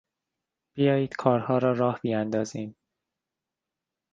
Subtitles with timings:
[0.75, 2.75] بیایید کارها را راه بیاندازیم!